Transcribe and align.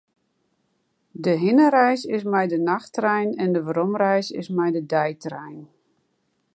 De 1.25 1.29
hinnereis 1.43 2.03
is 2.17 2.23
mei 2.31 2.45
de 2.53 2.59
nachttrein 2.71 3.29
en 3.43 3.49
de 3.55 3.61
weromreis 3.67 4.27
mei 4.57 4.69
de 4.75 4.83
deitrein. 4.95 5.59